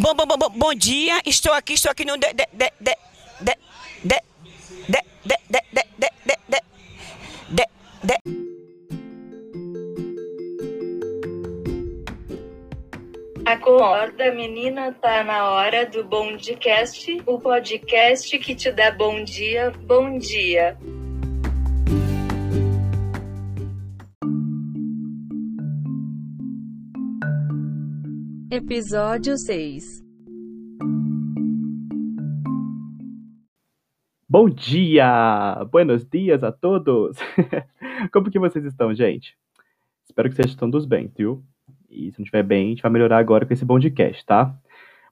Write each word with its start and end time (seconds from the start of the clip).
Bom, 0.00 0.14
bom, 0.14 0.26
bom, 0.26 0.36
bom, 0.38 0.48
bom 0.50 0.74
dia, 0.74 1.20
estou 1.26 1.52
aqui, 1.52 1.72
estou 1.72 1.90
aqui 1.90 2.04
no 2.04 2.16
de, 2.16 2.32
de, 2.32 2.46
de, 2.52 2.70
de, 2.80 2.94
de, 3.40 3.56
de, 4.04 4.20
de, 4.86 5.00
de, 5.26 5.38
de, 5.50 5.60
de, 5.72 5.82
de, 5.98 6.08
de, 6.24 6.62
de, 7.48 7.64
de. 8.04 8.16
Acorda, 13.44 14.30
menina, 14.30 14.92
tá 14.92 15.24
na 15.24 15.50
hora 15.50 15.84
do 15.84 16.04
Bondcast, 16.04 17.20
o 17.26 17.40
podcast 17.40 18.38
que 18.38 18.54
te 18.54 18.70
dá 18.70 18.92
bom 18.92 19.24
dia, 19.24 19.72
bom 19.84 20.16
dia. 20.16 20.78
Episódio 28.50 29.36
6 29.36 30.02
Bom 34.26 34.48
dia! 34.48 35.62
Buenos 35.70 36.08
dias 36.08 36.42
a 36.42 36.50
todos! 36.50 37.18
Como 38.10 38.30
que 38.30 38.38
vocês 38.38 38.64
estão, 38.64 38.94
gente? 38.94 39.36
Espero 40.06 40.30
que 40.30 40.34
vocês 40.34 40.48
estão 40.48 40.70
todos 40.70 40.86
bem, 40.86 41.12
viu? 41.14 41.44
E 41.90 42.10
se 42.10 42.18
não 42.18 42.24
estiver 42.24 42.42
bem, 42.42 42.64
a 42.64 42.68
gente 42.70 42.80
vai 42.80 42.90
melhorar 42.90 43.18
agora 43.18 43.44
com 43.44 43.52
esse 43.52 43.66
podcast, 43.66 44.24
tá? 44.24 44.58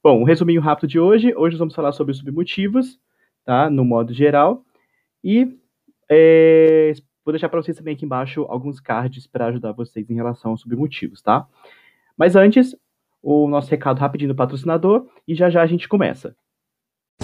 Bom, 0.02 0.22
um 0.22 0.24
resuminho 0.24 0.62
rápido 0.62 0.88
de 0.88 0.98
hoje. 0.98 1.34
Hoje 1.36 1.56
nós 1.56 1.58
vamos 1.58 1.74
falar 1.74 1.92
sobre 1.92 2.12
os 2.12 2.18
submotivos, 2.18 2.98
tá? 3.44 3.68
No 3.68 3.84
modo 3.84 4.14
geral. 4.14 4.64
E 5.22 5.58
é, 6.08 6.94
vou 7.22 7.34
deixar 7.34 7.50
para 7.50 7.60
vocês 7.60 7.76
também 7.76 7.94
aqui 7.94 8.06
embaixo 8.06 8.46
alguns 8.48 8.80
cards 8.80 9.26
para 9.26 9.48
ajudar 9.48 9.72
vocês 9.72 10.08
em 10.08 10.14
relação 10.14 10.52
aos 10.52 10.62
submotivos, 10.62 11.20
tá? 11.20 11.46
Mas 12.16 12.34
antes, 12.34 12.74
o 13.26 13.48
nosso 13.48 13.68
recado 13.68 13.98
rapidinho 13.98 14.28
do 14.28 14.36
patrocinador 14.36 15.08
e 15.26 15.34
já 15.34 15.50
já 15.50 15.60
a 15.60 15.66
gente 15.66 15.88
começa. 15.88 16.36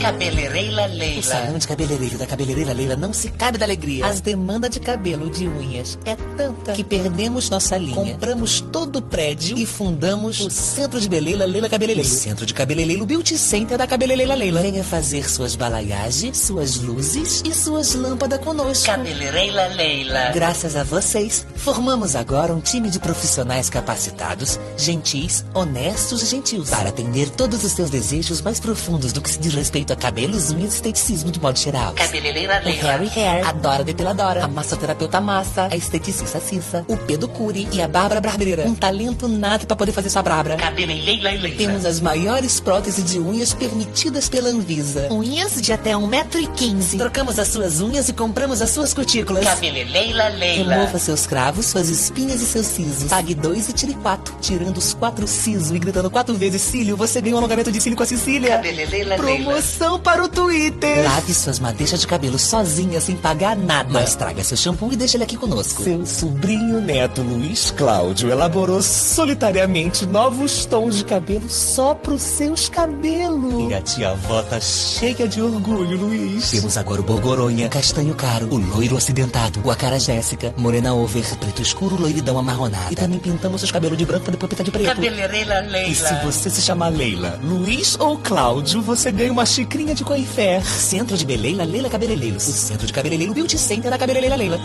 Cabeleireira 0.02 0.86
Leila. 0.86 1.20
O 1.20 1.22
salão 1.22 1.58
de 1.58 1.68
cabeleireiro 1.68 2.18
da 2.18 2.26
cabeleireira 2.26 2.72
Leila 2.72 2.96
não 2.96 3.12
se 3.12 3.28
cabe 3.28 3.58
da 3.58 3.66
alegria. 3.66 4.06
As 4.06 4.20
demandas 4.20 4.70
de 4.70 4.80
cabelo 4.80 5.30
de 5.30 5.46
unhas 5.46 5.98
é 6.04 6.16
tanta 6.36 6.72
que 6.72 6.82
perdemos 6.82 7.50
nossa 7.50 7.76
linha. 7.76 7.94
Compramos 7.94 8.60
todo 8.60 8.96
o 8.96 9.02
prédio 9.02 9.56
e 9.56 9.66
fundamos 9.66 10.40
o 10.40 10.50
Centro 10.50 10.98
de 10.98 11.08
Beleza 11.08 11.44
Leila 11.44 11.68
Cabeleireiro. 11.68 12.08
O 12.08 12.12
Centro 12.12 12.46
de 12.46 12.54
Cabeleireiro 12.54 13.04
Beauty 13.06 13.36
Center 13.36 13.76
da 13.76 13.86
Cabeleireira 13.86 14.34
Leila. 14.34 14.62
Venha 14.62 14.82
fazer 14.82 15.30
suas 15.30 15.54
balaiagens, 15.54 16.38
suas 16.38 16.80
luzes 16.80 17.42
e 17.46 17.54
suas 17.54 17.94
lâmpadas 17.94 18.40
conosco. 18.40 18.86
Cabeleireira 18.86 19.68
Leila. 19.68 20.30
Graças 20.32 20.74
a 20.74 20.82
vocês, 20.82 21.46
formamos 21.54 22.16
agora 22.16 22.52
um 22.52 22.60
time 22.60 22.88
de 22.88 22.98
profissionais 22.98 23.68
capacitados, 23.68 24.58
gentis, 24.76 25.44
honestos 25.54 26.22
e 26.22 26.26
gentios 26.26 26.70
para 26.70 26.88
atender 26.88 27.28
todos 27.30 27.62
os 27.62 27.72
seus 27.72 27.90
desejos 27.90 28.40
mais 28.40 28.58
profundos 28.58 29.12
do 29.12 29.20
que 29.20 29.30
se 29.30 29.38
diz 29.38 29.52
respeito 29.54 29.81
a 29.90 29.96
cabelos, 29.96 30.50
unhas 30.50 30.74
e 30.74 30.76
esteticismo 30.76 31.30
de 31.30 31.40
modo 31.40 31.58
geral. 31.58 31.92
Cabeleireira 31.94 32.60
O 32.60 32.64
Leila. 32.64 32.82
Harry 32.82 33.10
Hair, 33.16 33.48
a 33.48 33.52
Dora 33.52 33.84
Depiladora, 33.84 34.44
a 34.44 34.48
massoterapeuta 34.48 35.20
Massa, 35.20 35.68
a 35.70 35.76
esteticista 35.76 36.40
Cissa, 36.40 36.84
o 36.88 36.96
Pedro 36.96 37.28
Cury 37.28 37.68
e 37.72 37.80
a 37.80 37.88
Bárbara 37.88 38.20
Barbeira. 38.20 38.64
Um 38.66 38.74
talento 38.74 39.26
nato 39.28 39.66
pra 39.66 39.76
poder 39.76 39.92
fazer 39.92 40.10
sua 40.10 40.22
brabra. 40.22 40.56
Cabeleireira 40.56 41.30
Leila. 41.30 41.56
Temos 41.56 41.84
as 41.84 42.00
maiores 42.00 42.60
próteses 42.60 43.04
de 43.04 43.18
unhas 43.18 43.54
permitidas 43.54 44.28
pela 44.28 44.48
Anvisa. 44.48 45.08
Unhas 45.10 45.60
de 45.60 45.72
até 45.72 45.92
1,15m. 45.92 46.98
Trocamos 46.98 47.38
as 47.38 47.48
suas 47.48 47.80
unhas 47.80 48.08
e 48.08 48.12
compramos 48.12 48.60
as 48.60 48.70
suas 48.70 48.92
cutículas. 48.92 49.44
Cabeleireira 49.44 50.28
Leila. 50.28 50.74
Remova 50.74 50.98
seus 50.98 51.26
cravos, 51.26 51.66
suas 51.66 51.88
espinhas 51.88 52.40
e 52.40 52.46
seus 52.46 52.66
sisos. 52.66 53.08
Pague 53.08 53.34
dois 53.34 53.68
e 53.68 53.72
tire 53.72 53.94
quatro. 53.94 54.34
Tirando 54.40 54.78
os 54.78 54.94
quatro 54.94 55.26
sisos 55.26 55.70
e 55.70 55.78
gritando 55.78 56.10
quatro 56.10 56.34
vezes 56.34 56.62
cílio, 56.62 56.96
você 56.96 57.20
ganha 57.20 57.34
um 57.34 57.38
alongamento 57.38 57.70
de 57.72 57.80
cílio 57.80 57.96
com 57.96 58.02
a 58.02 58.06
Cecília. 58.06 58.50
Cabeleireira 58.50 58.92
Leila. 58.92 59.16
Promoção 59.16 59.71
para 60.02 60.24
o 60.24 60.28
Twitter. 60.28 61.04
Lave 61.04 61.34
suas 61.34 61.58
madeixas 61.58 62.00
de 62.00 62.06
cabelo 62.06 62.38
sozinha, 62.38 63.00
sem 63.00 63.16
pagar 63.16 63.56
nada. 63.56 63.88
Mas 63.90 64.14
traga 64.14 64.42
seu 64.44 64.56
shampoo 64.56 64.92
e 64.92 64.96
deixa 64.96 65.16
ele 65.16 65.24
aqui 65.24 65.36
conosco. 65.36 65.82
Seu 65.82 66.04
sobrinho 66.06 66.80
neto 66.80 67.22
Luiz 67.22 67.70
Cláudio 67.70 68.30
elaborou 68.30 68.82
solitariamente 68.82 70.06
novos 70.06 70.64
tons 70.66 70.96
de 70.96 71.04
cabelo 71.04 71.48
só 71.48 71.94
pros 71.94 72.22
seus 72.22 72.68
cabelos. 72.68 73.70
E 73.70 73.74
a 73.74 73.80
tia 73.80 74.10
avó 74.10 74.42
tá 74.42 74.60
cheia 74.60 75.26
de 75.26 75.40
orgulho, 75.40 75.96
Luiz. 75.96 76.50
Temos 76.50 76.76
agora 76.76 77.00
o 77.00 77.04
Borgoronha, 77.04 77.68
Castanho 77.68 78.14
Caro, 78.14 78.48
o 78.50 78.58
Loiro 78.58 78.96
Acidentado, 78.96 79.60
o 79.64 79.70
Acara 79.70 79.98
Jéssica, 79.98 80.54
Morena 80.56 80.94
Over, 80.94 81.24
Preto 81.38 81.62
Escuro, 81.62 82.00
Loiridão 82.00 82.38
Amarronada. 82.38 82.92
E 82.92 82.94
também 82.94 83.18
pintamos 83.18 83.60
seus 83.60 83.72
cabelos 83.72 83.96
de 83.98 84.04
branco 84.04 84.24
pra 84.24 84.32
depois 84.32 84.50
pintar 84.50 84.64
de 84.64 84.70
preto. 84.70 84.86
Cabeleireira 84.86 85.60
Leila. 85.60 85.88
E 85.88 85.94
se 85.94 86.14
você 86.24 86.50
se 86.50 86.62
chamar 86.62 86.88
Leila, 86.88 87.38
Luiz 87.42 87.96
ou 87.98 88.18
Cláudio, 88.18 88.82
você 88.82 89.10
ganha 89.10 89.32
uma 89.32 89.46
xicrinha 89.62 89.94
de 89.94 90.04
coifé. 90.04 90.60
Centro 90.60 91.16
de 91.16 91.24
Beleila 91.24 91.64
Leila 91.64 91.88
Cabeleireiros. 91.88 92.48
O 92.48 92.52
Centro 92.52 92.84
de 92.84 92.92
Cabeleireiro 92.92 93.32
Beauty 93.32 93.56
Center 93.56 93.90
da 93.90 93.96
Cabeleireira 93.96 94.34
Leila. 94.34 94.58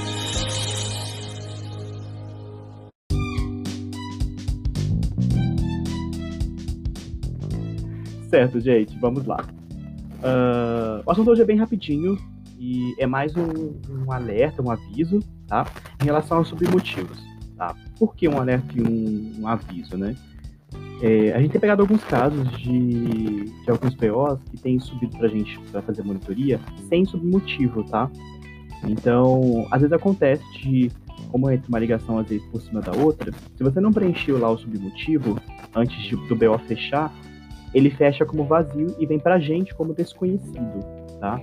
Certo, 8.28 8.60
gente, 8.60 8.98
vamos 9.00 9.26
lá. 9.26 9.46
Ah, 10.24 11.04
o 11.06 11.12
assunto 11.12 11.30
hoje 11.30 11.44
é 11.44 11.46
bem 11.46 11.58
rapidinho 11.58 12.18
e 12.58 12.96
é 12.98 13.06
mais 13.06 13.36
um, 13.36 13.80
um 13.90 14.12
alerta, 14.12 14.64
um 14.64 14.72
aviso, 14.72 15.20
tá? 15.48 15.66
Em 16.02 16.06
relação 16.06 16.38
aos 16.38 16.48
submotivos, 16.48 17.20
tá? 17.56 17.76
Por 18.00 18.16
que 18.16 18.28
um 18.28 18.40
alerta 18.40 18.68
e 18.76 18.82
um, 18.82 19.42
um 19.42 19.48
aviso, 19.48 19.96
né? 19.96 20.16
É, 21.02 21.32
a 21.34 21.40
gente 21.40 21.52
tem 21.52 21.62
pegado 21.62 21.82
alguns 21.84 22.04
casos 22.06 22.50
de, 22.58 23.44
de 23.46 23.70
alguns 23.70 23.94
POs 23.96 24.40
que 24.50 24.58
têm 24.58 24.80
subido 24.80 25.16
pra 25.18 25.28
gente 25.28 25.60
para 25.72 25.82
fazer 25.82 26.04
monitoria 26.04 26.60
sem 26.90 27.06
submotivo, 27.06 27.84
tá? 27.84 28.10
Então, 28.84 29.66
às 29.72 29.82
vezes 29.82 29.94
acontece 29.94 30.44
de, 30.60 30.92
como 31.32 31.50
entra 31.52 31.68
uma 31.70 31.80
ligação 31.80 32.18
às 32.18 32.28
vezes 32.28 32.46
por 32.48 32.62
cima 32.62 32.82
da 32.82 32.92
outra, 32.94 33.32
se 33.56 33.64
você 33.64 33.80
não 33.80 33.92
preencheu 33.92 34.40
lá 34.40 34.50
o 34.50 34.58
submotivo 34.58 35.38
antes 35.76 35.96
de- 36.04 36.16
do 36.28 36.36
BO 36.36 36.58
fechar, 36.60 37.14
ele 37.74 37.90
fecha 37.90 38.26
como 38.26 38.44
vazio 38.46 38.96
e 39.00 39.06
vem 39.06 39.20
pra 39.20 39.40
gente 39.40 39.76
como 39.76 39.94
desconhecido, 39.94 40.80
tá? 41.20 41.40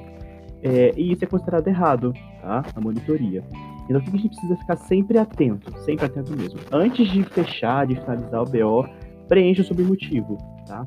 É, 0.63 0.93
e 0.97 1.13
isso 1.13 1.25
é 1.25 1.27
considerado 1.29 1.69
errado, 1.69 2.13
tá? 2.41 2.65
Na 2.75 2.81
monitoria. 2.81 3.45
Então, 3.85 4.01
o 4.01 4.03
que 4.03 4.09
a 4.09 4.13
gente 4.13 4.29
precisa 4.31 4.57
ficar 4.57 4.77
sempre 4.77 5.19
atento, 5.19 5.71
sempre 5.81 6.07
atento 6.07 6.35
mesmo. 6.35 6.59
Antes 6.73 7.07
de 7.11 7.23
fechar, 7.23 7.87
de 7.87 7.95
finalizar 7.97 8.41
o 8.43 8.47
BO, 8.47 8.89
preencha 9.29 9.63
o 9.63 9.65
submotivo, 9.65 10.39
tá? 10.67 10.87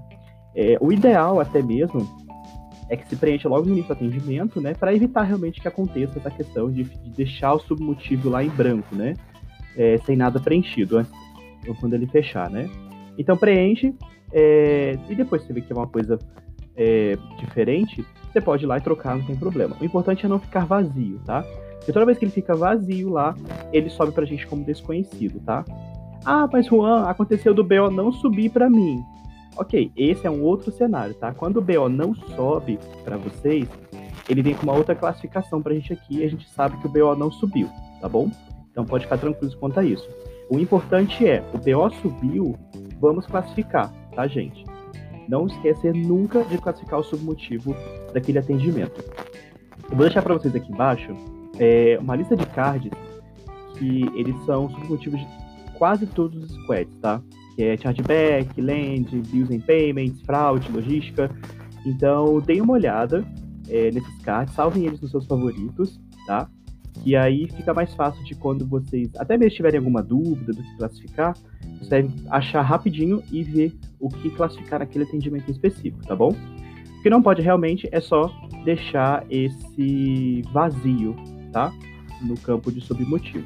É, 0.55 0.77
o 0.81 0.91
ideal, 0.91 1.39
até 1.39 1.61
mesmo, 1.61 2.07
é 2.89 2.95
que 2.95 3.07
se 3.07 3.15
preencha 3.15 3.49
logo 3.49 3.65
no 3.65 3.73
início 3.73 3.87
do 3.87 3.93
atendimento, 3.93 4.61
né? 4.61 4.73
Para 4.73 4.93
evitar 4.93 5.23
realmente 5.23 5.61
que 5.61 5.67
aconteça 5.67 6.19
essa 6.19 6.31
questão 6.31 6.71
de, 6.71 6.83
de 6.83 7.09
deixar 7.11 7.53
o 7.53 7.59
submotivo 7.59 8.29
lá 8.29 8.43
em 8.43 8.49
branco, 8.49 8.95
né? 8.95 9.13
É, 9.75 9.97
sem 9.99 10.15
nada 10.15 10.39
preenchido 10.39 10.97
antes, 10.97 11.11
quando 11.79 11.93
ele 11.93 12.07
fechar, 12.07 12.49
né? 12.49 12.69
Então 13.17 13.37
preenche 13.37 13.93
é, 14.31 14.97
e 15.09 15.15
depois 15.15 15.43
você 15.43 15.53
vê 15.53 15.61
que 15.61 15.71
é 15.71 15.75
uma 15.75 15.87
coisa 15.87 16.17
é, 16.75 17.17
diferente, 17.39 18.05
você 18.31 18.41
pode 18.41 18.63
ir 18.63 18.67
lá 18.67 18.77
e 18.77 18.81
trocar, 18.81 19.17
não 19.17 19.25
tem 19.25 19.35
problema. 19.35 19.75
O 19.79 19.85
importante 19.85 20.25
é 20.25 20.29
não 20.29 20.39
ficar 20.39 20.65
vazio, 20.65 21.19
tá? 21.25 21.43
Porque 21.77 21.91
toda 21.91 22.05
vez 22.05 22.17
que 22.17 22.25
ele 22.25 22.31
fica 22.31 22.55
vazio 22.55 23.09
lá, 23.09 23.35
ele 23.71 23.89
sobe 23.89 24.11
pra 24.11 24.25
gente 24.25 24.45
como 24.45 24.63
desconhecido, 24.63 25.39
tá? 25.39 25.63
Ah, 26.29 26.45
mas 26.51 26.65
Juan, 26.65 27.03
aconteceu 27.03 27.53
do 27.53 27.63
BO 27.63 27.89
não 27.89 28.11
subir 28.11 28.49
pra 28.49 28.69
mim. 28.69 29.01
Ok, 29.55 29.93
esse 29.95 30.27
é 30.27 30.29
um 30.29 30.43
outro 30.43 30.73
cenário, 30.73 31.13
tá? 31.13 31.33
Quando 31.33 31.55
o 31.55 31.61
BO 31.61 31.87
não 31.87 32.13
sobe 32.13 32.77
pra 33.05 33.15
vocês, 33.15 33.65
ele 34.27 34.41
vem 34.41 34.53
com 34.53 34.63
uma 34.63 34.75
outra 34.75 34.93
classificação 34.93 35.61
pra 35.61 35.73
gente 35.73 35.93
aqui 35.93 36.17
e 36.17 36.25
a 36.25 36.29
gente 36.29 36.45
sabe 36.49 36.75
que 36.79 36.85
o 36.85 36.89
BO 36.89 37.15
não 37.15 37.31
subiu, 37.31 37.69
tá 38.01 38.09
bom? 38.09 38.29
Então 38.69 38.83
pode 38.83 39.05
ficar 39.05 39.17
tranquilo 39.17 39.55
quanto 39.57 39.79
a 39.79 39.85
isso. 39.85 40.05
O 40.49 40.59
importante 40.59 41.25
é, 41.25 41.41
o 41.53 41.57
BO 41.59 41.89
subiu, 42.01 42.57
vamos 42.99 43.25
classificar, 43.25 43.89
tá, 44.13 44.27
gente? 44.27 44.65
Não 45.29 45.47
esquecer 45.47 45.93
nunca 45.93 46.43
de 46.43 46.57
classificar 46.57 46.99
o 46.99 47.03
submotivo 47.03 47.73
daquele 48.13 48.39
atendimento. 48.39 49.01
Eu 49.89 49.95
vou 49.95 50.05
deixar 50.05 50.21
para 50.21 50.33
vocês 50.33 50.53
aqui 50.53 50.73
embaixo 50.73 51.07
é, 51.57 51.97
uma 52.01 52.17
lista 52.17 52.35
de 52.35 52.45
cards 52.47 52.91
que 53.77 54.01
eles 54.13 54.35
são 54.45 54.69
submotivos 54.69 55.21
de 55.21 55.46
quase 55.77 56.05
todos 56.07 56.43
os 56.43 56.51
squads, 56.63 56.95
tá? 56.99 57.21
Que 57.55 57.63
é 57.63 57.77
chargeback, 57.77 58.61
land, 58.61 59.21
bills 59.31 59.53
and 59.53 59.61
payments, 59.61 60.21
fraude, 60.21 60.71
logística. 60.71 61.29
Então, 61.85 62.39
deem 62.41 62.61
uma 62.61 62.73
olhada 62.73 63.25
é, 63.69 63.91
nesses 63.91 64.17
cards, 64.21 64.53
salvem 64.53 64.85
eles 64.85 64.99
nos 64.99 65.11
seus 65.11 65.25
favoritos, 65.25 65.99
tá? 66.25 66.49
E 67.05 67.15
aí 67.15 67.47
fica 67.55 67.73
mais 67.73 67.93
fácil 67.93 68.23
de 68.25 68.35
quando 68.35 68.65
vocês, 68.65 69.09
até 69.17 69.37
mesmo 69.37 69.55
tiverem 69.55 69.77
alguma 69.77 70.01
dúvida 70.01 70.51
do 70.51 70.61
que 70.61 70.77
classificar, 70.77 71.33
vocês 71.61 71.89
devem 71.89 72.11
achar 72.29 72.61
rapidinho 72.61 73.23
e 73.31 73.43
ver 73.43 73.73
o 73.99 74.09
que 74.09 74.29
classificar 74.31 74.79
naquele 74.79 75.03
atendimento 75.03 75.49
específico, 75.51 76.05
tá 76.05 76.15
bom? 76.15 76.29
O 76.29 77.01
que 77.03 77.09
não 77.09 77.21
pode 77.21 77.41
realmente 77.41 77.87
é 77.91 77.99
só 77.99 78.31
deixar 78.65 79.25
esse 79.29 80.41
vazio, 80.51 81.15
tá? 81.51 81.71
No 82.21 82.35
campo 82.37 82.71
de 82.71 82.81
submotivo. 82.81 83.45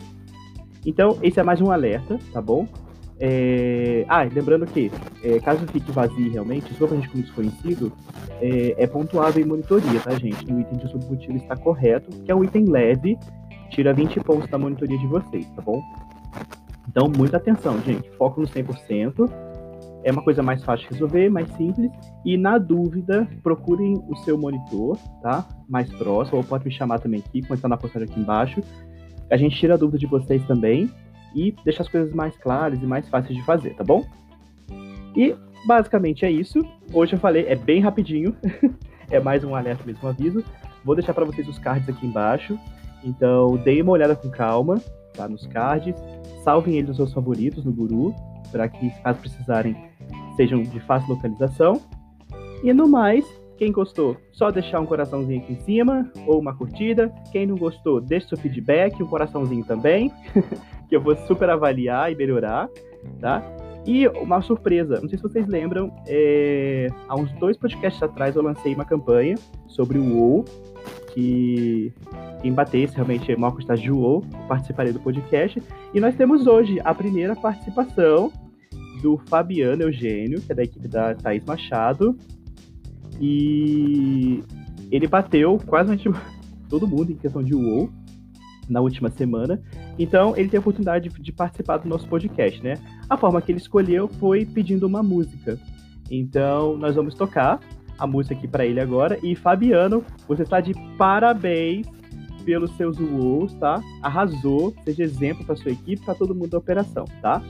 Então, 0.85 1.17
esse 1.21 1.39
é 1.39 1.43
mais 1.43 1.61
um 1.61 1.71
alerta, 1.71 2.17
tá 2.33 2.41
bom? 2.41 2.67
É... 3.19 4.03
Ah, 4.07 4.23
lembrando 4.23 4.65
que, 4.65 4.91
é, 5.23 5.39
caso 5.39 5.65
fique 5.67 5.91
vazio 5.91 6.31
realmente, 6.31 6.73
sobre 6.73 7.07
como 7.07 7.21
desconhecido, 7.21 7.91
é, 8.41 8.83
é 8.83 8.87
pontuado 8.87 9.39
em 9.39 9.45
monitoria, 9.45 9.99
tá, 9.99 10.11
gente? 10.11 10.43
O 10.51 10.59
item 10.59 10.79
de 10.79 10.89
submotivo 10.89 11.37
está 11.37 11.55
correto, 11.55 12.09
que 12.23 12.31
é 12.31 12.35
um 12.35 12.43
item 12.43 12.65
leve, 12.65 13.17
tira 13.69 13.93
20 13.93 14.19
pontos 14.21 14.49
da 14.49 14.57
monitoria 14.57 14.97
de 14.97 15.07
vocês, 15.07 15.45
tá 15.51 15.61
bom? 15.61 15.81
Então, 16.87 17.11
muita 17.15 17.37
atenção, 17.37 17.79
gente. 17.81 18.09
Foco 18.17 18.41
no 18.41 18.47
100%. 18.47 19.31
É 20.03 20.11
uma 20.11 20.23
coisa 20.23 20.41
mais 20.41 20.63
fácil 20.63 20.87
de 20.87 20.93
resolver, 20.95 21.29
mais 21.29 21.49
simples. 21.51 21.91
E 22.25 22.35
na 22.35 22.57
dúvida, 22.57 23.27
procurem 23.43 24.03
o 24.09 24.15
seu 24.17 24.37
monitor, 24.37 24.97
tá? 25.21 25.47
Mais 25.69 25.89
próximo, 25.93 26.37
ou 26.39 26.43
pode 26.43 26.65
me 26.65 26.71
chamar 26.71 26.99
também 26.99 27.21
aqui, 27.25 27.41
começar 27.43 27.67
na 27.67 27.77
postagem 27.77 28.09
aqui 28.09 28.19
embaixo. 28.19 28.61
A 29.31 29.37
gente 29.37 29.57
tira 29.57 29.75
a 29.75 29.77
dúvida 29.77 29.97
de 29.97 30.05
vocês 30.05 30.45
também 30.45 30.91
e 31.33 31.55
deixa 31.63 31.81
as 31.81 31.87
coisas 31.87 32.13
mais 32.13 32.35
claras 32.37 32.81
e 32.83 32.85
mais 32.85 33.07
fáceis 33.07 33.37
de 33.37 33.43
fazer, 33.45 33.73
tá 33.75 33.83
bom? 33.83 34.05
E 35.15 35.35
basicamente 35.65 36.25
é 36.25 36.31
isso. 36.31 36.59
Hoje 36.93 37.13
eu 37.13 37.19
falei, 37.19 37.45
é 37.47 37.55
bem 37.55 37.79
rapidinho. 37.79 38.35
é 39.09 39.19
mais 39.19 39.43
um 39.43 39.55
alerta 39.55 39.83
mesmo, 39.85 40.05
um 40.05 40.09
aviso. 40.09 40.43
Vou 40.83 40.95
deixar 40.95 41.13
para 41.13 41.25
vocês 41.25 41.47
os 41.47 41.57
cards 41.57 41.87
aqui 41.87 42.05
embaixo. 42.05 42.59
Então, 43.03 43.55
deem 43.57 43.81
uma 43.81 43.93
olhada 43.93 44.15
com 44.15 44.29
calma, 44.29 44.81
tá? 45.13 45.27
Nos 45.27 45.47
cards. 45.47 45.95
Salvem 46.43 46.75
eles 46.75 46.89
nos 46.89 46.97
seus 46.97 47.13
favoritos 47.13 47.63
no 47.63 47.71
Guru, 47.71 48.13
para 48.51 48.67
que, 48.67 48.89
caso 49.01 49.19
precisarem, 49.19 49.75
sejam 50.35 50.61
de 50.61 50.79
fácil 50.81 51.13
localização. 51.13 51.81
E 52.63 52.73
no 52.73 52.87
mais, 52.87 53.25
quem 53.61 53.71
gostou, 53.71 54.17
só 54.31 54.49
deixar 54.49 54.79
um 54.79 54.87
coraçãozinho 54.87 55.39
aqui 55.39 55.53
em 55.53 55.59
cima, 55.59 56.11
ou 56.25 56.39
uma 56.39 56.51
curtida. 56.51 57.13
Quem 57.31 57.45
não 57.45 57.55
gostou, 57.55 58.01
deixe 58.01 58.27
seu 58.27 58.35
feedback, 58.35 58.99
um 59.03 59.05
coraçãozinho 59.05 59.63
também, 59.63 60.11
que 60.89 60.95
eu 60.95 60.99
vou 60.99 61.15
super 61.27 61.47
avaliar 61.47 62.11
e 62.11 62.15
melhorar, 62.15 62.67
tá? 63.19 63.39
E 63.85 64.07
uma 64.07 64.41
surpresa, 64.41 64.99
não 64.99 65.07
sei 65.07 65.19
se 65.19 65.21
vocês 65.21 65.45
lembram, 65.45 65.93
é... 66.07 66.87
há 67.07 67.15
uns 67.15 67.31
dois 67.33 67.55
podcasts 67.55 68.01
atrás 68.01 68.35
eu 68.35 68.41
lancei 68.41 68.73
uma 68.73 68.83
campanha 68.83 69.35
sobre 69.67 69.99
o 69.99 70.11
WoW, 70.11 70.45
que 71.13 71.93
quem 72.41 72.51
batesse 72.51 72.95
realmente 72.95 73.35
quantidade 73.35 73.83
de 73.83 73.91
WoW 73.91 74.25
participaria 74.47 74.91
do 74.91 74.99
podcast. 74.99 75.61
E 75.93 75.99
nós 75.99 76.15
temos 76.15 76.47
hoje 76.47 76.79
a 76.83 76.95
primeira 76.95 77.35
participação 77.35 78.31
do 79.03 79.19
Fabiano 79.27 79.83
Eugênio, 79.83 80.41
que 80.41 80.51
é 80.51 80.55
da 80.55 80.63
equipe 80.63 80.87
da 80.87 81.13
Thaís 81.13 81.45
Machado. 81.45 82.17
E 83.21 84.43
ele 84.91 85.07
bateu 85.07 85.57
quase 85.65 85.95
todo 86.67 86.87
mundo 86.87 87.11
em 87.11 87.15
questão 87.15 87.43
de 87.43 87.53
WoW 87.53 87.89
na 88.67 88.81
última 88.81 89.09
semana. 89.09 89.61
Então, 89.99 90.35
ele 90.35 90.49
tem 90.49 90.57
a 90.57 90.61
oportunidade 90.61 91.09
de, 91.09 91.31
participar 91.31 91.77
do 91.77 91.89
nosso 91.89 92.07
podcast, 92.07 92.63
né? 92.63 92.75
A 93.09 93.17
forma 93.17 93.41
que 93.41 93.51
ele 93.51 93.59
escolheu 93.59 94.07
foi 94.07 94.45
pedindo 94.45 94.87
uma 94.87 95.03
música. 95.03 95.59
Então, 96.09 96.77
nós 96.77 96.95
vamos 96.95 97.13
tocar 97.15 97.59
a 97.97 98.07
música 98.07 98.33
aqui 98.33 98.47
para 98.47 98.65
ele 98.65 98.79
agora. 98.79 99.19
E 99.21 99.35
Fabiano, 99.35 100.03
você 100.27 100.43
está 100.43 100.59
de 100.59 100.73
parabéns 100.97 101.85
pelos 102.45 102.71
seus 102.71 102.99
WoWs, 102.99 103.53
tá? 103.55 103.81
Arrasou, 104.01 104.73
seja 104.83 105.03
exemplo 105.03 105.45
para 105.45 105.55
sua 105.55 105.71
equipe, 105.71 106.03
para 106.03 106.15
todo 106.15 106.33
mundo 106.33 106.51
da 106.51 106.57
operação, 106.57 107.05
tá? 107.21 107.41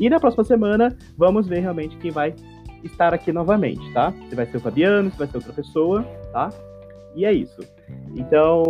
E 0.00 0.08
na 0.10 0.18
próxima 0.18 0.42
semana, 0.42 0.96
vamos 1.16 1.46
ver 1.46 1.60
realmente 1.60 1.96
quem 1.98 2.10
vai 2.10 2.34
estar 2.84 3.14
aqui 3.14 3.32
novamente, 3.32 3.92
tá? 3.92 4.12
Se 4.28 4.34
vai 4.34 4.46
ser 4.46 4.56
o 4.56 4.60
Fabiano, 4.60 5.10
se 5.10 5.18
vai 5.18 5.26
ser 5.26 5.36
outra 5.36 5.52
pessoa, 5.52 6.02
tá? 6.32 6.50
E 7.14 7.24
é 7.24 7.32
isso. 7.32 7.60
Então, 8.16 8.62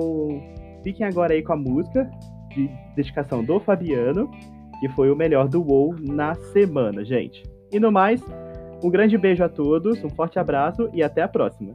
fiquem 0.82 1.06
agora 1.06 1.35
aí 1.35 1.43
com 1.43 1.53
a 1.53 1.56
música 1.56 2.11
de 2.50 2.69
dedicação 2.97 3.44
do 3.44 3.61
Fabiano, 3.61 4.31
que 4.81 4.88
foi 4.91 5.11
o 5.11 5.17
melhor 5.17 5.49
do 5.49 5.62
WoW 5.62 5.94
na 6.00 6.35
semana, 6.35 7.05
gente. 7.05 7.43
E 7.70 7.79
no 7.79 7.93
mais, 7.93 8.23
um 8.82 8.91
grande 8.91 9.17
beijo 9.17 9.44
a 9.44 9.49
todos, 9.49 10.03
um 10.03 10.11
forte 10.11 10.38
abraço 10.38 10.91
e 10.93 11.03
até 11.03 11.23
a 11.23 11.29
próxima. 11.29 11.73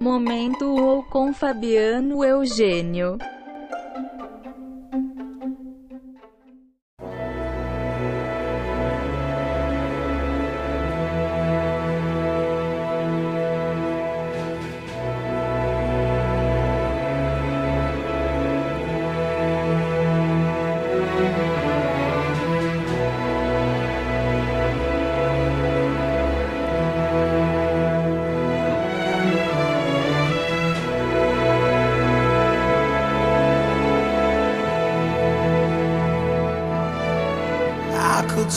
Momento 0.00 0.64
ou 0.64 1.02
com 1.02 1.34
Fabiano 1.34 2.24
Eugênio. 2.24 3.18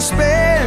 space 0.00 0.57